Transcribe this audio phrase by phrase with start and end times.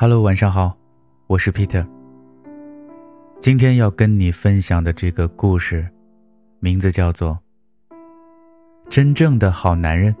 [0.00, 0.78] Hello，晚上好，
[1.26, 1.84] 我是 Peter。
[3.40, 5.88] 今天要跟你分享的这个故事，
[6.60, 7.36] 名字叫做
[8.88, 10.14] 《真正的好男人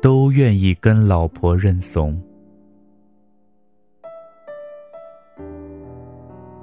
[0.00, 2.18] 都愿意跟老婆认怂》。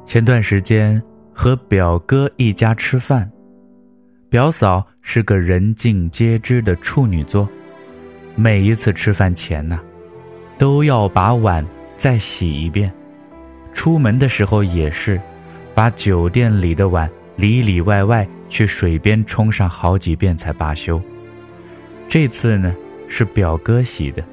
[0.04, 1.00] 前段时间
[1.32, 3.32] 和表哥一家吃饭，
[4.28, 7.48] 表嫂是个人尽皆知的处女座，
[8.36, 9.80] 每一次吃饭前呢，
[10.58, 11.64] 都要把碗。
[11.96, 12.92] 再洗一遍，
[13.74, 15.20] 出门的时候也是，
[15.74, 21.02] 把酒店里的碗里里外外去水边冲上好几遍才罢休。
[22.08, 22.76] 这次呢
[23.08, 24.24] 是表哥洗的，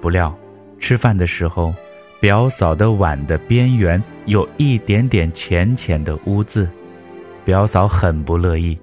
[0.00, 0.36] 不料
[0.78, 1.74] 吃饭的时候，
[2.18, 6.68] 表嫂的碗的边缘有一点点浅浅的污渍，
[7.44, 8.78] 表嫂很不乐意，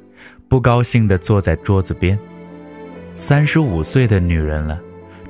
[0.48, 2.18] 不高兴地坐在桌子边。
[3.16, 4.80] 三十五岁的女人了。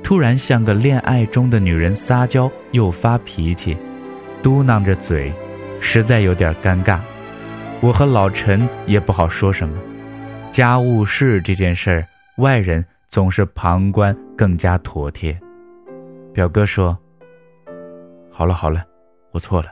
[0.02, 3.76] 突然像个恋爱中的女人撒娇又发脾气，
[4.42, 5.32] 嘟囔着嘴，
[5.80, 6.98] 实在有点尴尬。
[7.80, 9.78] 我和老陈也不好说什么。
[10.50, 12.06] 家务事这件事儿，
[12.38, 15.38] 外人总是旁观更加妥帖。
[16.32, 16.96] 表哥说
[18.32, 18.82] ：“好了好了，
[19.32, 19.68] 我错了。”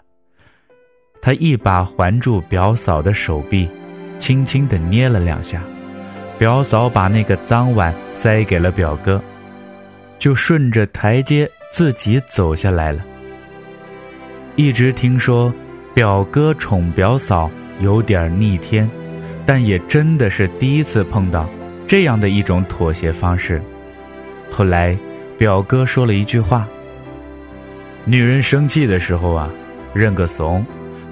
[1.23, 3.69] 他一把环住表嫂的手臂，
[4.19, 5.63] 轻轻地捏了两下。
[6.39, 9.21] 表嫂把那个脏碗塞给了表哥。
[10.19, 13.05] 就顺着台阶自己走下来了。
[14.57, 15.53] 一直听说
[15.95, 17.51] 表哥宠表嫂
[17.81, 18.91] 有点逆天，
[19.45, 21.49] 但也真的是第一次碰到
[21.87, 23.61] 这样的一种妥协方式。
[24.51, 24.97] 后来
[25.37, 26.67] 表哥说了一句话
[28.05, 29.51] ：“女人生气的时候啊，
[29.93, 30.65] 认个怂，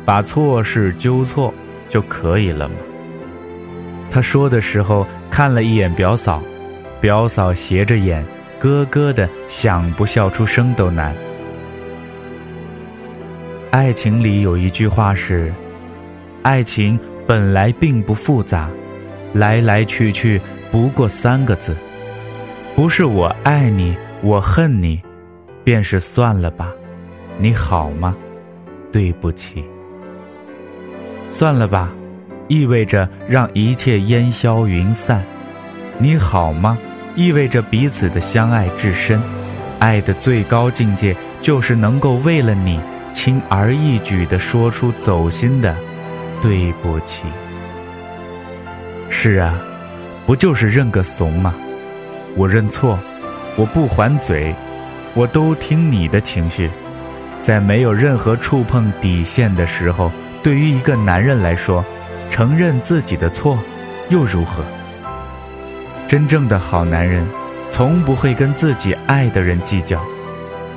[0.04, 1.52] 把错事纠错
[1.88, 2.74] 就可以了嘛。”
[4.10, 6.42] 他说的时候看了一眼表嫂，
[7.00, 8.24] 表嫂斜着眼。
[8.64, 11.14] 咯咯的，想不笑出声都难。
[13.70, 15.52] 爱情里有一句话是
[16.40, 18.70] ：“爱情本来并不复杂，
[19.34, 21.76] 来来去去不过三个字，
[22.74, 24.98] 不是我爱你，我恨你，
[25.62, 26.72] 便是算了吧。
[27.36, 28.16] 你好吗？
[28.90, 29.62] 对不起。
[31.28, 31.94] 算了吧，
[32.48, 35.22] 意味着让一切烟消云散。
[35.98, 36.78] 你好吗？”
[37.16, 39.22] 意味着彼此的相爱至深，
[39.78, 42.80] 爱的最高境界就是能够为了你
[43.12, 45.76] 轻而易举地说出走心的
[46.42, 47.24] “对不起”。
[49.08, 49.54] 是啊，
[50.26, 51.54] 不就是认个怂吗？
[52.36, 52.98] 我认错，
[53.54, 54.52] 我不还嘴，
[55.14, 56.68] 我都听你的情绪，
[57.40, 60.10] 在没有任何触碰底线的时候，
[60.42, 61.84] 对于一个男人来说，
[62.28, 63.56] 承认自己的错，
[64.08, 64.64] 又如何？
[66.06, 67.26] 真正的好男人，
[67.68, 70.00] 从不会跟自己爱的人计较，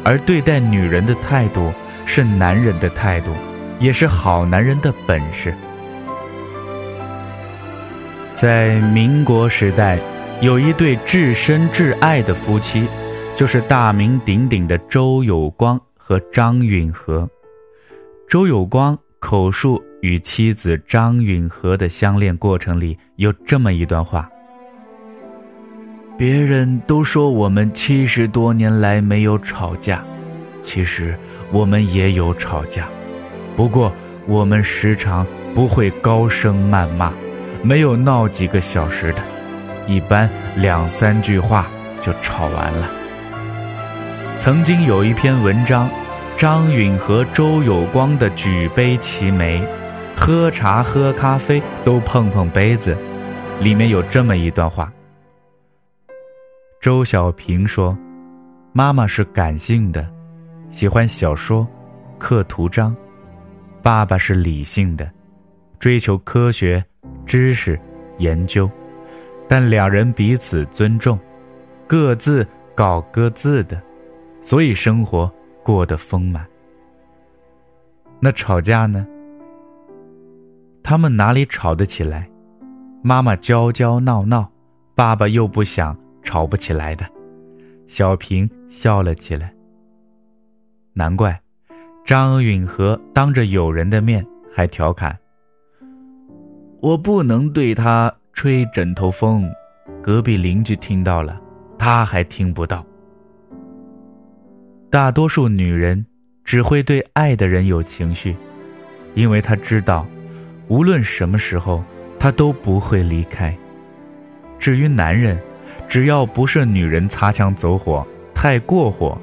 [0.03, 1.71] 而对待女人的态度
[2.05, 3.31] 是男人的态度，
[3.77, 5.53] 也是好男人的本事。
[8.33, 9.99] 在民国时代，
[10.41, 12.87] 有一对至深至爱的夫妻，
[13.35, 17.29] 就是大名鼎鼎的周有光和张允和。
[18.27, 24.29] 周有光口述与妻子张允和的相恋过程里有这么一段话。
[26.17, 30.03] 别人都说我们七十多年来没有吵架，
[30.63, 31.15] 其实
[31.51, 32.89] 我们也有吵架，
[33.55, 33.93] 不过
[34.25, 37.13] 我们时常不会高声谩骂，
[37.61, 39.21] 没有闹几个小时的，
[39.85, 41.69] 一般两三句话
[42.01, 42.89] 就吵完了。
[44.39, 45.87] 曾经有一篇文章，
[46.35, 49.61] 张允和周有光的举杯齐眉，
[50.15, 52.97] 喝茶喝咖啡都碰碰杯子，
[53.59, 54.91] 里面有这么一段话。
[56.87, 57.97] 周小平说
[58.71, 60.09] ：“妈妈是感性的，
[60.69, 61.67] 喜欢小说、
[62.17, 62.95] 刻图章；
[63.81, 65.11] 爸爸是理性的，
[65.79, 66.81] 追求科学、
[67.25, 67.77] 知识、
[68.19, 68.71] 研究。
[69.49, 71.19] 但两人彼此尊重，
[71.85, 73.83] 各自搞各自的，
[74.39, 75.29] 所以生活
[75.65, 76.47] 过得丰满。
[78.21, 79.05] 那吵架呢？
[80.81, 82.29] 他们哪里吵得起来？
[83.01, 84.49] 妈妈娇娇闹闹，
[84.95, 85.93] 爸爸又不想。”
[86.27, 87.05] 吵不起来的，
[87.87, 89.53] 小平笑了起来。
[90.91, 91.39] 难怪，
[92.05, 95.17] 张允和当着友人的面还调侃
[96.83, 99.49] ：“我不能对他吹枕头风，
[100.03, 101.39] 隔壁邻居听到了，
[101.79, 102.85] 他还听不到。”
[104.91, 106.05] 大多数女人
[106.43, 108.35] 只会对爱的人有情绪，
[109.15, 110.05] 因为她知道，
[110.67, 111.81] 无论什么时候，
[112.19, 113.57] 他都不会离开。
[114.59, 115.39] 至于男人，
[115.87, 119.17] 只要不是女人擦枪走火、太过火，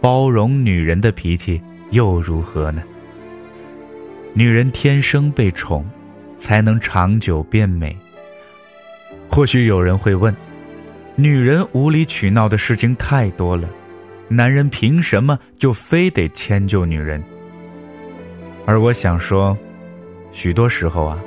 [0.00, 1.60] 包容女人的脾气，
[1.90, 2.82] 又如何呢？
[4.32, 5.84] 女人天生被宠，
[6.36, 7.96] 才能长久变美。
[9.28, 10.34] 或许有人会问：
[11.16, 13.68] 女人无理取闹的事情太多了，
[14.28, 17.22] 男人凭什么就非得迁就女人？
[18.66, 19.56] 而我想说，
[20.32, 21.18] 许多时候啊，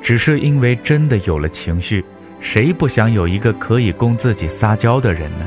[0.00, 2.02] 只是因为真的有了情绪，
[2.40, 5.46] 谁不想有一个可以供自己撒娇的人呢？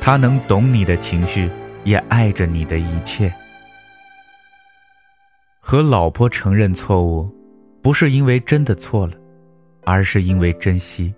[0.00, 1.50] 他能懂你的情绪，
[1.84, 3.32] 也爱着你的一切。
[5.60, 7.30] 和老婆承认错误，
[7.82, 9.12] 不是因为真的错了，
[9.84, 11.12] 而是因为珍惜。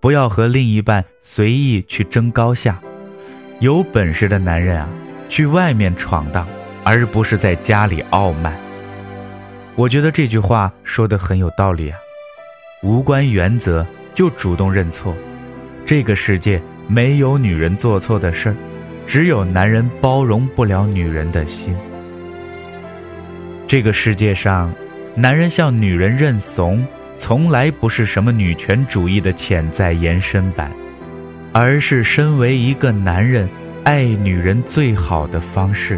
[0.00, 2.80] 不要和另一半随意去争高下。
[3.60, 4.88] 有本事的男人啊，
[5.28, 6.46] 去外面闯荡，
[6.84, 8.56] 而不是在家里傲慢。
[9.74, 11.98] 我觉得这句话说的很有道理啊。
[12.84, 13.84] 无关原则
[14.18, 15.14] 就主动认错，
[15.86, 18.56] 这个世界没有女人做错的事儿，
[19.06, 21.76] 只有男人包容不了女人的心。
[23.68, 24.74] 这个世界上，
[25.14, 26.84] 男人向女人认怂，
[27.16, 30.72] 从来不是什么女权主义的潜在延伸版，
[31.52, 33.48] 而是身为一个男人
[33.84, 35.96] 爱女人最好的方式。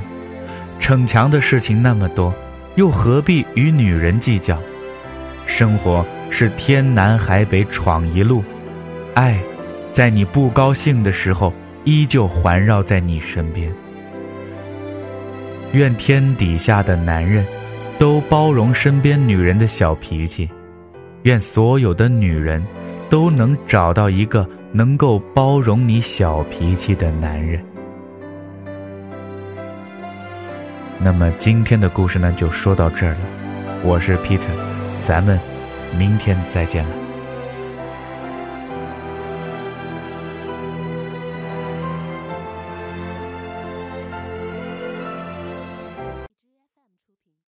[0.79, 2.35] 逞强的事情那么多，
[2.75, 4.59] 又何必与女人计较？
[5.47, 8.43] 生活是天南海北闯一路，
[9.15, 9.38] 爱，
[9.91, 11.53] 在你不高兴的时候，
[11.85, 13.71] 依旧环绕在你身边。
[15.73, 17.44] 愿天底下的男人。
[17.99, 20.49] 都包容身边女人的小脾气，
[21.25, 22.65] 愿所有的女人
[23.11, 27.62] 都能找到一个能够包容你小脾气的男人。
[30.99, 33.19] 那么今天的故事呢，就说到这儿了。
[33.85, 34.49] 我是 Peter，
[34.99, 35.38] 咱们
[35.99, 37.10] 明天再见了。